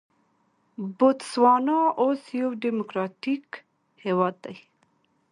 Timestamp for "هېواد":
4.05-4.35